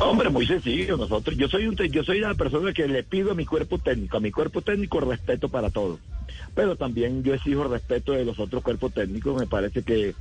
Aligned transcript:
Hombre, 0.00 0.28
muy 0.28 0.44
sencillo. 0.44 0.96
Nosotros, 0.96 1.36
yo 1.36 1.48
soy 1.48 1.68
un, 1.68 1.76
yo 1.76 2.02
soy 2.02 2.18
una 2.18 2.34
persona 2.34 2.72
que 2.72 2.88
le 2.88 3.04
pido 3.04 3.30
a 3.30 3.34
mi 3.34 3.44
cuerpo 3.46 3.78
técnico, 3.78 4.16
a 4.16 4.20
mi 4.20 4.32
cuerpo 4.32 4.60
técnico 4.60 4.98
respeto 4.98 5.48
para 5.48 5.70
todo. 5.70 6.00
Pero 6.52 6.74
también 6.74 7.22
yo 7.22 7.32
exijo 7.32 7.62
respeto 7.64 8.10
de 8.12 8.24
los 8.24 8.40
otros 8.40 8.62
cuerpos 8.64 8.92
técnicos. 8.92 9.38
Me 9.38 9.46
parece 9.46 9.82
que 9.84 10.14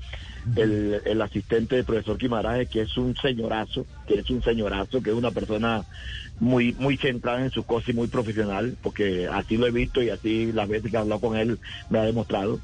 el, 0.55 1.01
el 1.05 1.21
asistente 1.23 1.75
del 1.75 1.85
profesor 1.85 2.19
Quimaraje, 2.19 2.67
que 2.67 2.81
es 2.81 2.95
un 2.97 3.15
señorazo, 3.15 3.87
que 4.07 4.19
es 4.19 4.29
un 4.29 4.43
señorazo, 4.43 5.01
que 5.01 5.09
es 5.09 5.15
una 5.15 5.31
persona 5.31 5.83
muy, 6.39 6.73
muy 6.73 6.97
centrada 6.97 7.43
en 7.43 7.49
su 7.49 7.63
cosa 7.63 7.89
y 7.89 7.93
muy 7.95 8.07
profesional, 8.09 8.77
porque 8.83 9.27
así 9.27 9.57
lo 9.57 9.65
he 9.65 9.71
visto 9.71 10.03
y 10.03 10.09
así 10.11 10.51
las 10.51 10.67
veces 10.69 10.91
que 10.91 10.97
he 10.97 10.99
hablado 10.99 11.19
con 11.21 11.35
él 11.35 11.57
me 11.89 11.97
ha 11.97 12.03
demostrado. 12.03 12.59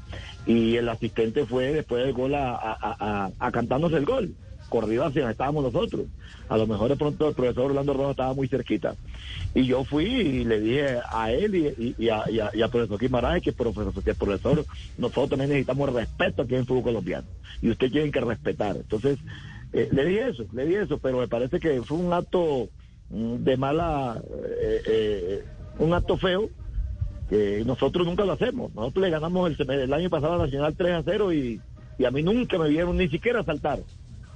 Y 0.46 0.76
el 0.76 0.88
asistente 0.88 1.44
fue 1.44 1.72
después 1.72 2.04
del 2.04 2.12
gol 2.12 2.36
a, 2.36 2.54
a- 2.54 2.78
a- 2.80 3.30
a 3.36 3.50
cantarnos 3.50 3.92
el 3.94 4.04
gol 4.04 4.32
donde 4.70 5.30
estábamos 5.30 5.64
nosotros. 5.64 6.06
A 6.48 6.56
lo 6.56 6.66
mejor 6.66 6.88
de 6.88 6.96
pronto 6.96 7.28
el 7.28 7.34
profesor 7.34 7.66
Orlando 7.66 7.92
Rojo 7.92 8.10
estaba 8.12 8.34
muy 8.34 8.48
cerquita. 8.48 8.94
Y 9.54 9.66
yo 9.66 9.84
fui 9.84 10.04
y 10.04 10.44
le 10.44 10.60
dije 10.60 10.98
a 11.10 11.32
él 11.32 11.94
y, 11.98 12.08
a, 12.08 12.68
profesor 12.68 12.98
Quimaraje 12.98 13.40
que 13.40 13.52
profesor, 13.52 14.02
que 14.02 14.14
profesor, 14.14 14.64
nosotros 14.96 15.30
también 15.30 15.50
necesitamos 15.50 15.92
respeto 15.92 16.42
aquí 16.42 16.54
en 16.54 16.60
el 16.60 16.66
fútbol 16.66 16.84
colombiano. 16.84 17.26
Y 17.60 17.70
usted 17.70 17.90
tiene 17.90 18.10
que 18.10 18.20
respetar. 18.20 18.76
Entonces, 18.76 19.18
eh, 19.72 19.88
le 19.92 20.04
dije 20.04 20.28
eso, 20.28 20.44
le 20.52 20.66
dije 20.66 20.82
eso, 20.82 20.98
pero 20.98 21.18
me 21.18 21.28
parece 21.28 21.60
que 21.60 21.82
fue 21.82 21.98
un 21.98 22.12
acto 22.12 22.68
mm, 23.10 23.34
de 23.36 23.56
mala, 23.56 24.22
eh, 24.62 24.82
eh, 24.86 25.44
un 25.78 25.92
acto 25.92 26.16
feo 26.16 26.48
que 27.28 27.62
nosotros 27.64 28.06
nunca 28.06 28.24
lo 28.24 28.32
hacemos. 28.32 28.74
Nosotros 28.74 29.04
le 29.04 29.10
ganamos 29.10 29.50
el, 29.50 29.70
el 29.70 29.92
año 29.92 30.10
pasado 30.10 30.34
a 30.34 30.38
Nacional 30.38 30.74
3 30.76 30.92
a 30.94 31.02
0 31.04 31.32
y, 31.32 31.60
y 31.98 32.04
a 32.04 32.10
mí 32.10 32.22
nunca 32.22 32.58
me 32.58 32.68
vieron 32.68 32.96
ni 32.96 33.08
siquiera 33.08 33.44
saltar. 33.44 33.78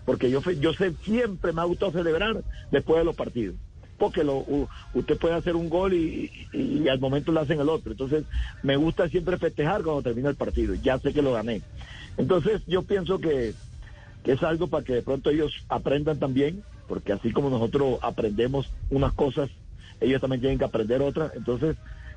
Porque 0.05 0.31
yo, 0.31 0.41
yo 0.61 0.73
sé, 0.75 0.95
siempre 1.05 1.53
me 1.53 1.61
ha 1.63 1.65
gustado 1.65 1.93
celebrar 1.93 2.43
después 2.71 2.99
de 2.99 3.05
los 3.05 3.15
partidos. 3.17 3.57
Porque 3.97 4.25
lo, 4.25 4.45
usted 4.93 5.19
puede 5.19 5.35
hacer 5.35 5.55
un 5.57 5.69
gol 5.69 5.95
y, 5.95 6.31
y- 6.53 6.89
al 6.89 6.99
momento 7.01 7.33
le 7.33 7.41
hacen 7.41 7.61
el 7.61 7.69
otro. 7.69 7.93
Entonces, 7.93 8.25
me 8.63 8.77
gusta 8.77 9.09
siempre 9.09 9.39
festejar 9.39 9.83
cuando 9.83 10.03
termina 10.03 10.29
el 10.29 10.37
partido. 10.37 10.75
Ya 10.75 10.99
sé 10.99 11.13
que 11.13 11.23
lo 11.23 11.33
gané. 11.33 11.63
Entonces, 12.17 12.61
yo 12.67 12.83
pienso 12.83 13.19
que, 13.21 13.55
que 14.25 14.33
es 14.33 14.43
algo 14.43 14.67
para 14.69 14.85
que 14.85 14.95
de 14.95 15.03
pronto 15.03 15.31
ellos 15.31 15.53
aprendan 15.69 16.19
también, 16.19 16.65
porque 16.89 17.13
así 17.13 17.33
como 17.33 17.51
nosotros 17.51 17.99
aprendemos 18.03 18.67
unas 18.91 19.13
cosas, 19.15 19.49
ellos 20.01 20.21
también 20.21 20.41
tienen 20.41 20.59
que 20.59 20.65
aprender 20.65 21.01
otras. 21.01 21.33
Entonces, 21.37 21.77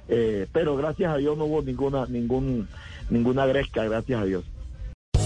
eh, 0.10 0.48
pero 0.52 0.76
gracias 0.76 1.14
a 1.14 1.18
Dios 1.18 1.38
no 1.38 1.46
hubo 1.46 1.62
ninguna, 1.62 2.06
ningún, 2.08 2.70
ninguna 3.10 3.46
gresca, 3.46 3.84
gracias 3.84 4.22
a 4.22 4.26
Dios. 4.26 4.46